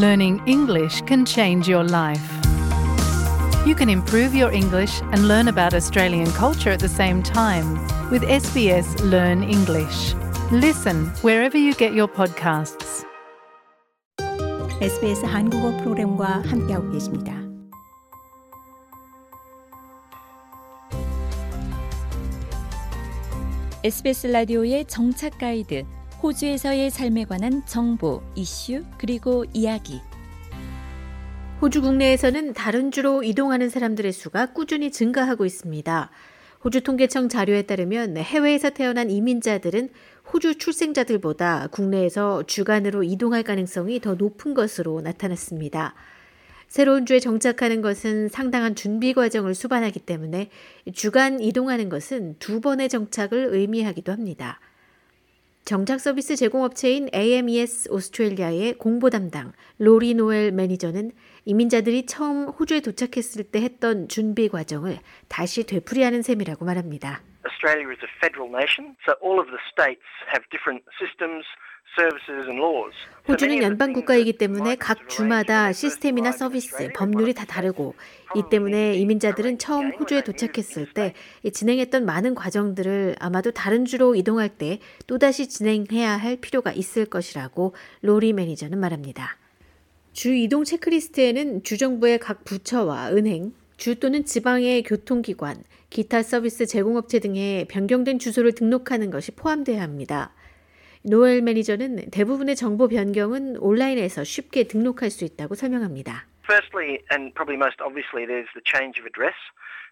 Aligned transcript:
Learning 0.00 0.40
English 0.46 1.02
can 1.02 1.24
change 1.24 1.68
your 1.68 1.84
life. 1.84 2.22
You 3.66 3.74
can 3.74 3.88
improve 3.88 4.34
your 4.34 4.52
English 4.52 5.00
and 5.12 5.26
learn 5.26 5.48
about 5.48 5.74
Australian 5.74 6.30
culture 6.32 6.70
at 6.70 6.80
the 6.80 6.88
same 6.88 7.22
time 7.22 7.78
with 8.10 8.22
SBS 8.22 8.86
Learn 9.10 9.42
English. 9.42 10.14
Listen 10.52 11.06
wherever 11.22 11.58
you 11.58 11.74
get 11.74 11.92
your 11.92 12.08
podcasts. 12.08 13.04
SBS 14.80 15.24
한국어 15.24 15.76
프로그램과 15.78 16.42
함께하고 16.46 16.90
계십니다. 16.92 17.32
SBS 23.82 24.26
라디오의 24.28 24.84
정착 24.86 25.38
가이드, 25.38 25.84
호주에서의 26.23 26.91
삶에 26.91 27.25
관한 27.25 27.65
정보, 27.65 28.21
이슈, 28.35 28.83
그리고 28.99 29.43
이야기. 29.53 30.01
호주 31.61 31.81
국내에서는 31.81 32.53
다른 32.53 32.91
주로 32.91 33.23
이동하는 33.23 33.69
사람들의 33.69 34.11
수가 34.11 34.53
꾸준히 34.53 34.91
증가하고 34.91 35.45
있습니다. 35.45 36.11
호주 36.63 36.81
통계청 36.81 37.27
자료에 37.27 37.63
따르면 37.63 38.17
해외에서 38.17 38.69
태어난 38.69 39.09
이민자들은 39.09 39.89
호주 40.31 40.59
출생자들보다 40.59 41.69
국내에서 41.71 42.43
주간으로 42.43 43.01
이동할 43.01 43.41
가능성이 43.41 43.99
더 43.99 44.13
높은 44.13 44.53
것으로 44.53 45.01
나타났습니다. 45.01 45.95
새로운 46.67 47.07
주에 47.07 47.19
정착하는 47.19 47.81
것은 47.81 48.29
상당한 48.29 48.75
준비 48.75 49.15
과정을 49.15 49.55
수반하기 49.55 50.01
때문에 50.01 50.51
주간 50.93 51.39
이동하는 51.39 51.89
것은 51.89 52.35
두 52.37 52.61
번의 52.61 52.89
정착을 52.89 53.49
의미하기도 53.53 54.11
합니다. 54.11 54.59
정착 55.63 55.99
서비스 55.99 56.35
제공업체인 56.35 57.07
AMES 57.13 57.89
오스트레일리아의 57.91 58.73
공보 58.73 59.09
담당 59.09 59.53
로리 59.77 60.15
노엘 60.15 60.51
매니저는 60.51 61.11
이민자들이 61.45 62.07
처음 62.07 62.49
호주에 62.49 62.81
도착했을 62.81 63.43
때 63.43 63.61
했던 63.61 64.07
준비 64.07 64.49
과정을 64.49 64.97
다시 65.29 65.65
되풀이하는 65.65 66.23
셈이라고 66.23 66.65
말합니다. 66.65 67.21
Australia 67.45 67.89
is 67.89 68.01
a 68.03 68.09
federal 68.19 68.49
nation, 68.49 68.95
so 69.05 69.13
all 69.21 69.39
of 69.39 69.49
the 69.49 69.61
states 69.69 70.05
have 70.33 70.43
different 70.49 70.83
systems. 70.97 71.45
호주는 73.27 73.61
연방 73.61 73.91
국가이기 73.93 74.33
때문에 74.33 74.75
각 74.75 75.09
주마다 75.09 75.73
시스템이나 75.73 76.31
서비스, 76.31 76.89
법률이 76.95 77.33
다 77.33 77.45
다르고 77.45 77.95
이 78.35 78.43
때문에 78.49 78.95
이민자들은 78.95 79.57
처음 79.57 79.91
호주에 79.91 80.23
도착했을 80.23 80.93
때 80.93 81.13
진행했던 81.51 82.05
많은 82.05 82.33
과정들을 82.33 83.17
아마도 83.19 83.51
다른 83.51 83.85
주로 83.85 84.15
이동할 84.15 84.49
때 84.49 84.79
또다시 85.05 85.49
진행해야 85.49 86.15
할 86.15 86.37
필요가 86.37 86.71
있을 86.71 87.05
것이라고 87.05 87.75
로리 88.01 88.33
매니저는 88.33 88.79
말합니다. 88.79 89.37
주 90.13 90.33
이동 90.33 90.63
체크리스트에는 90.63 91.63
주정부의 91.63 92.19
각 92.19 92.43
부처와 92.45 93.11
은행, 93.11 93.53
주 93.77 93.99
또는 93.99 94.25
지방의 94.25 94.83
교통기관, 94.83 95.63
기타 95.89 96.23
서비스 96.23 96.65
제공업체 96.65 97.19
등의 97.19 97.65
변경된 97.65 98.19
주소를 98.19 98.53
등록하는 98.53 99.09
것이 99.09 99.31
포함되어야 99.31 99.81
합니다. 99.81 100.33
노엘 101.03 101.41
매니저는 101.41 102.11
대부분의 102.11 102.55
정보 102.55 102.87
변경은 102.87 103.57
온라인에서 103.57 104.23
쉽게 104.23 104.65
등록할 104.65 105.09
수 105.09 105.25
있다고 105.25 105.55
설명합니다. 105.55 106.27
Firstly, 106.43 106.99
and 107.11 107.33
probably 107.33 107.57
most 107.57 107.77
obviously, 107.81 108.25
there's 108.27 108.49
the 108.53 108.61
change 108.65 108.99
of 108.99 109.05
address. 109.07 109.35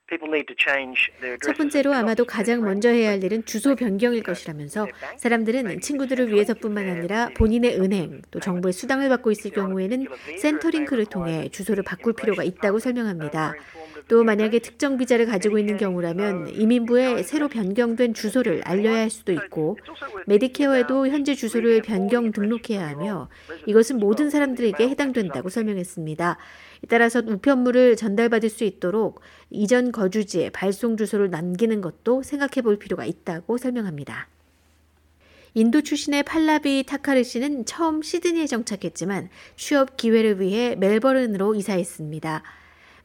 People 0.09 0.27
need 0.33 0.47
to 0.47 0.55
change 0.57 1.11
their 1.21 1.37
첫. 1.37 1.55
번째로 1.55 1.93
아마도 1.93 2.25
가장 2.25 2.61
먼저 2.61 2.89
해야 2.89 3.11
할 3.11 3.23
일은 3.23 3.45
주소 3.45 3.75
변경일 3.75 4.23
것이라면서 4.23 4.87
사람들은 5.17 5.81
친구들을 5.81 6.31
위해서뿐만 6.33 6.89
아니라 6.89 7.30
본인의 7.37 7.80
은행 7.80 8.23
또 8.31 8.39
정부의 8.39 8.73
수당을 8.73 9.07
받고 9.09 9.30
있을 9.30 9.52
경우에는 9.52 10.07
센터링크를 10.39 11.05
통해 11.05 11.49
주소를 11.49 11.83
바꿀 11.83 12.13
필요가 12.13 12.43
있다고 12.43 12.80
설명합니다. 12.80 13.53
또 14.09 14.23
만약에 14.23 14.58
특정 14.58 14.97
비자를 14.97 15.27
가지고 15.27 15.59
있는 15.59 15.77
경우라면 15.77 16.55
이민부에 16.55 17.21
새로 17.21 17.47
변경된 17.47 18.15
주소를 18.15 18.64
알려야 18.65 18.97
할 18.97 19.09
수도 19.11 19.31
있고 19.31 19.77
메디케어에도 20.25 21.08
현재 21.08 21.36
주소를 21.36 21.83
변경 21.83 22.31
등록해야 22.31 22.87
하며 22.87 23.30
이것은 23.67 23.99
모든 23.99 24.31
사람들에게 24.31 24.89
해당된다고 24.89 25.49
설명했습니다. 25.49 26.37
따라서 26.89 27.19
우편물을 27.19 27.95
전달받을 27.98 28.49
수 28.49 28.64
있도록 28.64 29.21
이전 29.52 29.92
거주지에 29.92 30.49
발송 30.49 30.98
주소를 30.98 31.30
남기는 31.30 31.80
것도 31.80 32.23
생각해 32.23 32.64
볼 32.64 32.80
필요가 32.80 33.05
있다고 33.05 33.59
설명합니다. 33.59 34.27
인도 35.53 35.81
출신의 35.81 36.23
팔라비 36.23 36.83
타카르 36.87 37.23
씨는 37.23 37.65
처음 37.65 38.02
시드니에 38.02 38.48
정착했지만 38.48 39.30
취업 39.55 39.98
기회를 39.98 40.42
위해 40.42 40.75
멜버른으로 40.75 41.53
이사했습니다. 41.53 42.43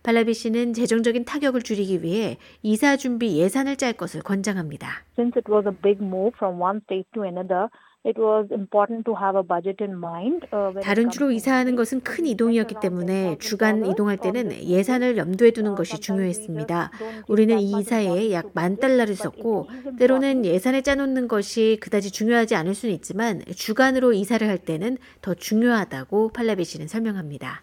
팔라비 0.05 0.35
씨는 0.35 0.75
재정적인 0.75 1.25
타격을 1.25 1.63
줄이기 1.63 2.03
위해 2.03 2.37
이사 2.63 2.97
준비 2.97 3.39
예산을 3.39 3.77
짤 3.77 3.95
것을 3.95 4.21
권장합니다. 4.23 5.03
since 5.19 5.33
it 5.37 5.51
was 5.51 5.67
a 5.67 5.73
big 5.83 5.99
move 6.05 6.33
from 6.37 6.61
one 6.61 6.81
state 6.85 7.09
to 7.15 7.25
another, 7.25 7.69
it 8.05 8.21
was 8.21 8.47
important 8.53 9.03
to 9.07 9.15
have 9.17 9.35
a 9.35 9.43
budget 9.43 9.83
in 9.83 9.97
mind. 9.97 10.45
Uh, 10.53 10.79
다른 10.83 11.09
주로 11.09 11.31
이사하는. 11.31 11.75
것은 11.75 12.03
큰 12.03 12.27
이동이었기 12.27 12.75
때문에 12.83 13.39
주간 13.39 13.87
이동할 13.87 14.19
때는 14.19 14.53
예산을 14.53 15.17
염두에 15.17 15.53
두는 15.53 15.75
것이 15.75 15.99
중요했습니다. 15.99 16.91
우리는 17.27 17.59
이 17.59 17.73
이사에 17.81 18.31
약 18.33 18.51
만 18.53 18.77
달러를 18.77 19.17
썼고 19.17 19.69
때로는 19.99 20.45
예산을 20.45 20.83
짜놓는 20.83 21.29
것이 21.29 21.79
그다지 21.81 22.13
중요하지 22.13 22.55
않을 22.57 22.75
수는 22.75 22.95
있지만 22.95 23.41
주간으로 23.57 24.13
이사를 24.13 24.47
할 24.47 24.59
때는 24.59 24.99
더 25.23 25.33
중요하다고 25.33 26.29
팔라비 26.35 26.65
씨는 26.65 26.89
설명합니다. 26.89 27.63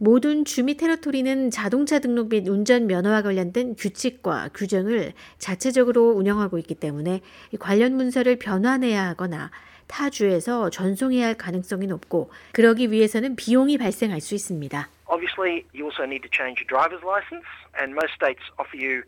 모든 0.00 0.44
주미 0.44 0.76
테러토리는 0.76 1.50
자동차 1.50 1.98
등록 1.98 2.28
및 2.28 2.46
운전 2.46 2.86
면허와 2.86 3.22
관련된 3.22 3.74
규칙과 3.74 4.50
규정을 4.54 5.12
자체적으로 5.38 6.10
운영하고 6.10 6.56
있기 6.58 6.76
때문에 6.76 7.20
이 7.50 7.56
관련 7.56 7.96
문서를 7.96 8.36
변환해야 8.36 9.08
하거나 9.08 9.50
타 9.88 10.08
주에서 10.08 10.70
전송해야 10.70 11.26
할 11.26 11.34
가능성이 11.34 11.88
높고 11.88 12.30
그러기 12.52 12.92
위해서는 12.92 13.34
비용이 13.34 13.76
발생할 13.76 14.20
수 14.20 14.36
있습니다. 14.36 14.88
Obviously, 15.08 15.64
you 15.74 15.86
also 15.90 16.04
need 16.04 16.22
to 16.22 16.30
change 16.30 16.62
your 16.62 16.68
driver's 16.70 17.02
license, 17.02 17.48
and 17.80 17.90
most 17.90 18.14
states 18.14 18.44
offer 18.54 18.78
you 18.78 19.02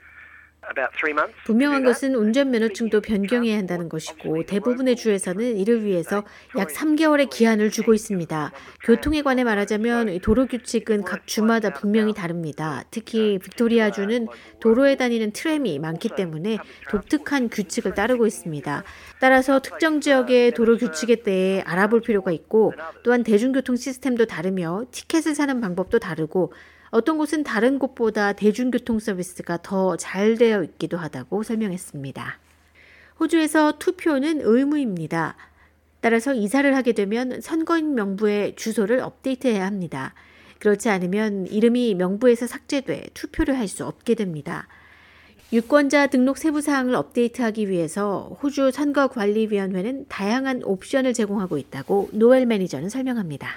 분명한. 1.46 1.84
것은 1.84 2.14
운전면허증도 2.14 3.00
변경해야 3.00 3.56
한다는 3.56 3.88
것이고 3.88 4.44
대부분의 4.44 4.96
주에서는 4.96 5.56
이를 5.56 5.84
위해서 5.84 6.24
약 6.58 6.68
3개월의 6.68 7.30
기한을 7.30 7.70
주고 7.70 7.94
있습니다. 7.94 8.52
교통에 8.84 9.22
관해 9.22 9.44
말하자면 9.44 10.20
도로 10.20 10.46
규칙은 10.46 11.02
각 11.02 11.26
주마다 11.26 11.72
분명히 11.72 12.12
다릅니다. 12.12 12.84
특히 12.90 13.38
빅토리아주는 13.38 14.28
도로에 14.60 14.96
다니는 14.96 15.32
트램이 15.32 15.78
많기 15.78 16.10
때문에 16.14 16.58
독특한 16.90 17.48
규칙을 17.48 17.94
따르고 17.94 18.26
있습니다. 18.26 18.84
따라서 19.20 19.60
특정 19.60 20.00
지역의 20.00 20.52
도로 20.52 20.76
규칙에 20.76 21.22
대해 21.22 21.62
알아볼 21.62 22.02
필요가 22.02 22.30
있고 22.32 22.74
또한 23.02 23.24
대중교통 23.24 23.76
시스템도 23.76 24.26
다르며 24.26 24.84
티켓을 24.90 25.34
사는 25.34 25.60
방법도 25.60 25.98
다르고 25.98 26.52
어떤 26.90 27.18
곳은 27.18 27.44
다른 27.44 27.78
곳보다 27.78 28.32
대중교통 28.32 28.98
서비스가 28.98 29.58
더 29.62 29.96
잘 29.96 30.36
되어 30.36 30.62
있기도 30.64 30.96
하다고 30.96 31.42
설명했습니다. 31.42 32.38
호주에서 33.20 33.78
투표는 33.78 34.40
의무입니다. 34.42 35.36
따라서 36.00 36.32
이사를 36.34 36.74
하게 36.74 36.92
되면 36.92 37.40
선거인 37.40 37.94
명부의 37.94 38.56
주소를 38.56 39.00
업데이트해야 39.00 39.66
합니다. 39.66 40.14
그렇지 40.58 40.88
않으면 40.88 41.46
이름이 41.46 41.94
명부에서 41.94 42.46
삭제돼 42.46 43.10
투표를 43.14 43.56
할 43.58 43.68
수 43.68 43.86
없게 43.86 44.14
됩니다. 44.14 44.66
유권자 45.52 46.06
등록 46.06 46.38
세부 46.38 46.60
사항을 46.60 46.94
업데이트하기 46.94 47.68
위해서 47.68 48.38
호주 48.40 48.70
선거관리위원회는 48.70 50.06
다양한 50.08 50.62
옵션을 50.62 51.12
제공하고 51.12 51.58
있다고 51.58 52.08
노엘 52.12 52.46
매니저는 52.46 52.88
설명합니다. 52.88 53.48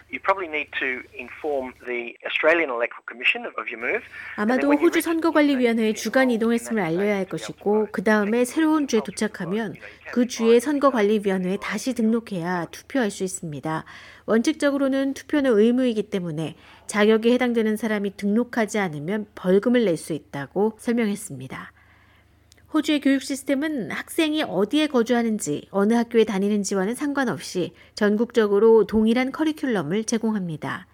아마도 4.38 4.74
호주 4.74 5.02
선거관리위원회에 5.02 5.94
주간 5.94 6.32
이동했음을 6.32 6.82
알려야 6.82 7.16
할 7.16 7.26
것이고 7.26 7.90
그 7.92 8.04
다음에 8.04 8.44
새로운 8.44 8.88
주에 8.88 9.02
도착하면 9.06 9.76
그 10.12 10.26
주의 10.26 10.60
선거관리위원회에 10.60 11.58
다시 11.62 11.94
등록해야 11.94 12.66
투표할 12.72 13.12
수 13.12 13.24
있습니다. 13.24 13.86
원칙적으로는 14.26 15.14
투표는 15.14 15.60
의무이기 15.60 16.10
때문에 16.10 16.56
자격에 16.88 17.34
해당되는 17.34 17.78
사람이 17.78 18.18
등록하지 18.18 18.80
않으면 18.80 19.28
벌금을 19.36 19.86
낼 19.86 19.94
수 19.96 20.14
있다고 20.14 20.74
설명했습니다. 20.80 21.72
호주의 22.74 23.02
교육 23.02 23.22
시스템은 23.22 23.92
학생이 23.92 24.42
어디에 24.42 24.88
거주하는지, 24.88 25.68
어느 25.70 25.94
학교에 25.94 26.24
다니는지와는 26.24 26.96
상관없이 26.96 27.72
전국적으로 27.94 28.88
동일한 28.88 29.32
커리큘럼을 29.32 30.08
제공합니다. 30.08 30.88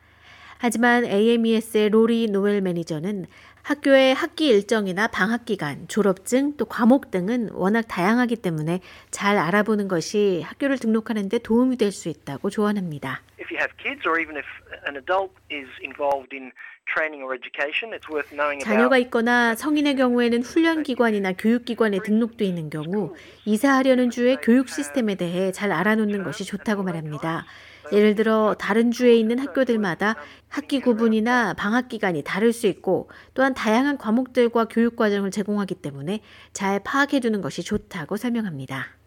하지만 0.58 1.06
AMES의 1.06 1.88
로리 1.88 2.28
노엘 2.28 2.60
매니저는 2.60 3.28
학교의 3.74 4.16
학기 4.16 4.48
일정이나 4.48 5.06
방학 5.06 5.46
기간, 5.46 5.88
졸업증, 5.88 6.58
또 6.58 6.66
과목 6.66 7.12
등은 7.12 7.52
워낙 7.52 7.84
다양하기 7.84 8.38
때문에 8.38 8.80
잘 9.12 9.38
알아보는 9.38 9.88
것이 9.88 10.42
학교를 10.44 10.80
등록하는 10.80 11.30
데 11.30 11.38
도움이 11.38 11.78
될 11.78 11.92
수 11.92 12.10
있다고 12.10 12.50
조언합니다. 12.50 13.22
If 13.40 13.54
you 13.54 13.60
have 13.60 13.76
kids 13.78 14.08
or 14.08 14.20
even 14.20 14.38
if 14.38 14.46
an 14.88 14.96
adult 14.98 15.34
is 15.52 15.70
involved 15.84 16.34
in 16.36 16.52
training 16.96 17.22
or 17.22 17.36
education, 17.38 17.94
it's 17.94 18.10
worth 18.10 18.34
knowing 18.34 18.64
자녀가 18.64 18.98
about 18.98 19.06
있거나 19.06 19.54
성인의 19.54 19.98
경우에는 19.98 20.42
훈련기관이나 20.42 21.34
교육기관에 21.34 22.00
등록돼 22.04 22.46
있는 22.46 22.72
경우 22.72 23.14
이사하려는 23.46 24.10
주의 24.10 24.36
교육 24.38 24.70
시스템에 24.70 25.14
대해 25.14 25.52
잘 25.52 25.72
알아놓는 25.72 26.24
것이 26.24 26.44
좋다고 26.44 26.82
말합니다. 26.82 27.46
예를 27.92 28.16
들어 28.16 28.56
다른 28.58 28.92
주에 28.92 29.16
있는 29.16 29.40
학교들마다 29.40 30.16
학기 30.48 30.80
구분이나 30.80 31.54
방학 31.54 31.90
기간이 31.90 32.24
다를 32.24 32.54
수 32.54 32.68
있고 32.68 33.10
또한 33.34 33.54
다양한 33.54 33.98
과목들과 33.98 34.66
교육 34.66 34.96
과정을 34.96 35.32
제공하기 35.32 35.76
때문에 35.76 36.20
잘 36.54 36.80
파악해 36.84 37.20
두는 37.20 37.42
것이 37.42 37.64
좋다고 37.64 38.18
설명합니다. 38.18 39.00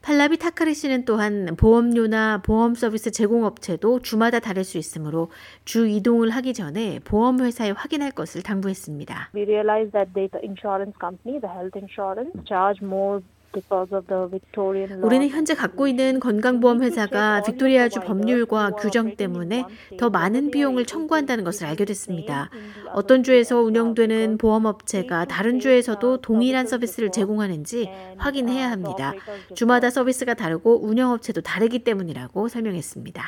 팔라비 0.00 0.38
타카리 0.38 0.74
씨는 0.74 1.04
또한 1.04 1.56
보험료나 1.56 2.42
보험 2.42 2.74
서비스 2.74 3.10
제공 3.10 3.44
업체도 3.44 4.00
주마다 4.00 4.38
다를 4.38 4.62
수 4.62 4.78
있으므로 4.78 5.30
주 5.64 5.88
이동을 5.88 6.30
하기 6.30 6.54
전에 6.54 7.00
보험 7.00 7.40
회사에 7.40 7.72
확인할 7.72 8.12
것을 8.12 8.42
당부했습니다. 8.42 9.30
We 9.34 9.42
realized 9.42 9.92
that 9.92 10.12
the 10.14 10.28
insurance 10.42 10.96
company, 11.00 11.40
the 11.40 11.52
health 11.52 11.76
insurance, 11.76 12.32
charge 12.46 12.80
more 12.80 13.22
because 13.52 13.94
of 13.94 14.06
the 14.06 14.28
Victorian 14.28 14.90
law. 14.92 15.06
우리는 15.06 15.28
현재 15.28 15.54
갖고 15.54 15.86
있는 15.88 16.20
건강보험 16.20 16.82
회사가 16.82 17.42
빅토리아주 17.42 18.00
법률과 18.00 18.72
규정 18.72 19.16
때문에 19.16 19.64
더 19.98 20.10
많은 20.10 20.50
비용을 20.50 20.84
청구한다는 20.86 21.44
것을 21.44 21.66
알게 21.66 21.84
됐습니다. 21.84 22.50
어떤 22.92 23.22
주에서 23.22 23.60
운영되는 23.60 24.38
보험업체가 24.38 25.26
다른 25.26 25.60
주에서도 25.60 26.20
동일한 26.20 26.66
서비스를 26.66 27.10
제공하는지 27.10 27.90
확인해야 28.16 28.70
합니다. 28.70 29.14
주마다 29.54 29.90
서비스가 29.90 30.34
다르고 30.34 30.84
운영업체도 30.84 31.42
다르기 31.42 31.80
때문이라고 31.80 32.48
설명했습니다. 32.48 33.24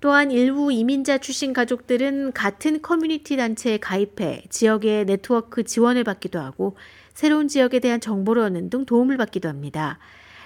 또한 0.00 0.30
일부 0.30 0.72
이민자 0.72 1.18
출신 1.18 1.52
가족들은 1.52 2.32
같은 2.32 2.80
커뮤니티 2.82 3.36
단체에 3.36 3.78
가입해 3.78 4.44
지역의 4.48 5.06
네트워크 5.06 5.64
지원을 5.64 6.04
받기도 6.04 6.38
하고 6.38 6.76
새로운 7.18 7.48
지역에 7.48 7.80
대한 7.80 7.98
정보를 7.98 8.42
얻는 8.42 8.70
등 8.70 8.86
도움을 8.86 9.16
받기도 9.16 9.48
합니다. 9.48 9.98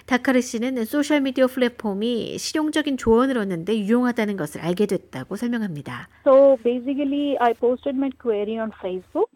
다카르 0.07 0.41
씨는 0.41 0.87
소셜미디어 0.87 1.47
플랫폼이 1.47 2.39
실용적인 2.39 2.97
조언을 2.97 3.37
얻는데 3.37 3.77
유용하다는 3.77 4.39
것을 4.39 4.63
알게 4.63 4.87
됐다고 4.87 5.37
설명합니다. 5.37 6.09
So 6.27 6.57
basically, 6.65 7.37
I 7.41 7.53
posted 7.53 7.95
my 7.95 8.09
query 8.19 8.59
on 8.59 8.71
Facebook. 8.79 9.29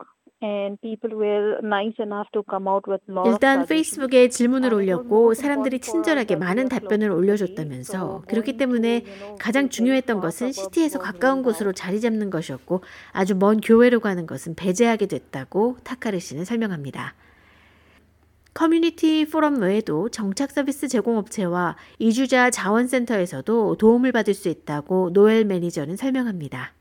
And 0.42 0.80
people 0.80 1.16
were 1.16 1.58
nice 1.62 1.96
enough 1.98 2.28
to 2.32 2.42
come 2.48 2.68
out 2.68 2.88
with 2.90 3.02
lot 3.08 3.28
of 3.28 3.34
일단. 3.34 3.66
페이스북에 3.66 4.28
질문을 4.28 4.72
올렸고 4.72 5.34
사람들이 5.34 5.80
친절하게 5.80 6.36
많은 6.36 6.68
답변을 6.68 7.10
올려줬다면서 7.10 8.24
그렇기 8.28 8.56
때문에 8.56 9.04
가장 9.38 9.68
중요했던 9.68 10.20
것은 10.20 10.52
시티에서 10.52 10.98
가까운 10.98 11.42
곳으로 11.42 11.72
자리 11.72 12.00
잡는 12.00 12.30
것이었고 12.30 12.82
아주 13.12 13.34
먼 13.34 13.60
교회로 13.60 14.00
가는 14.00 14.26
것은 14.26 14.54
배제하게 14.56 15.06
됐다고 15.06 15.76
타카르 15.84 16.18
씨는 16.18 16.44
설명합니다. 16.44 17.14
커뮤니티 18.56 19.28
포럼 19.30 19.60
외에도 19.60 20.08
정착 20.08 20.50
서비스 20.50 20.88
제공업체와 20.88 21.76
이주자 21.98 22.48
자원센터에서도 22.48 23.76
도움을 23.76 24.12
받을 24.12 24.32
수 24.32 24.48
있다고 24.48 25.10
노엘 25.12 25.44
매니저는 25.44 25.96
설명합니다. 25.96 26.72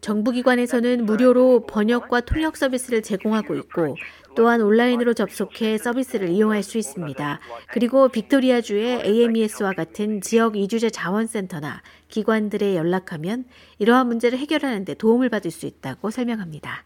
정부기관에서는 0.00 1.04
무료로 1.04 1.66
번역과 1.66 2.22
통역 2.22 2.56
서비스를 2.56 3.02
제공하고 3.02 3.54
있고 3.56 3.96
또한 4.34 4.60
온라인으로 4.60 5.14
접속해 5.14 5.78
서비스를 5.78 6.28
이용할 6.28 6.62
수 6.62 6.78
있습니다. 6.78 7.40
그리고 7.72 8.08
빅토리아주의 8.08 9.02
AMES와 9.04 9.72
같은 9.72 10.20
지역 10.20 10.56
이주자 10.56 10.88
자원센터나 10.90 11.82
기관들에 12.08 12.76
연락하면 12.76 13.44
이러한 13.78 14.08
문제를 14.08 14.38
해결하는 14.38 14.84
데 14.84 14.94
도움을 14.94 15.28
받을 15.28 15.50
수 15.50 15.66
있다고 15.66 16.10
설명합니다. 16.10 16.84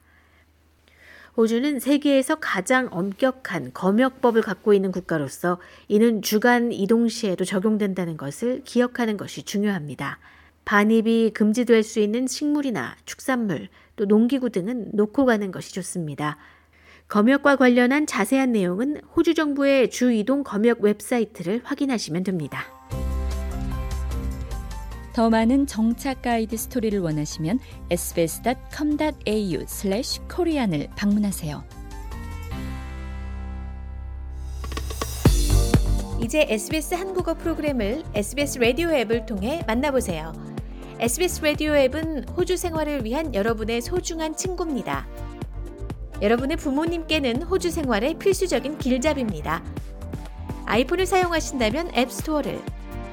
호주는 1.37 1.81
세계에서 1.81 2.37
가장 2.37 2.89
엄격한 2.93 3.73
검역법을 3.75 4.43
갖고 4.43 4.73
있는 4.73 4.93
국가로서 4.93 5.59
이는 5.89 6.23
주간 6.23 6.71
이동 6.71 7.09
시에도 7.09 7.45
적용된다는 7.45 8.17
것을 8.17 8.63
기억하는 8.65 9.17
것이 9.17 9.43
중요합니다. 9.43 10.21
반입이 10.65 11.33
금지될 11.35 11.83
수 11.83 11.99
있는 11.99 12.29
식물이나 12.29 12.95
축산물, 13.05 13.69
또 13.97 14.07
농기구 14.07 14.51
등은 14.51 14.91
놓고 14.93 15.25
가는 15.25 15.51
것이 15.51 15.75
좋습니다. 15.75 16.39
검역과 17.09 17.57
관련한 17.57 18.07
자세한 18.07 18.53
내용은 18.53 19.01
호주 19.17 19.35
정부의 19.35 19.91
주 19.91 20.13
이동 20.13 20.45
검역 20.45 20.81
웹사이트를 20.81 21.63
확인하시면 21.65 22.23
됩니다. 22.23 22.65
더 25.15 25.31
많은 25.31 25.67
정착 25.69 26.23
가이드 26.23 26.57
스토리를 26.57 26.99
원하시면 26.99 27.61
sbs.com.au/korean을 27.89 30.89
방문하세요. 30.97 31.63
이제 36.21 36.45
SBS 36.49 36.95
한국어 36.95 37.35
프로그램을 37.35 38.03
SBS 38.13 38.59
라디오 38.59 38.91
앱을 38.91 39.27
통해 39.27 39.63
만나보세요. 39.69 40.33
SBS 40.99 41.45
라디오 41.45 41.77
앱은 41.77 42.31
호주 42.31 42.57
생활을 42.57 43.05
위한 43.05 43.37
여러분의 43.37 43.83
소중한 43.83 44.37
친구입니다. 44.37 45.07
여러분의 46.23 46.57
부모님께는 46.57 47.45
호주 47.45 47.71
생활의 47.71 48.19
필수적인 48.19 48.79
길잡이입니다. 48.79 49.63
아이폰을 50.67 51.07
사용하신다면 51.07 51.95
앱스토어를, 51.95 52.61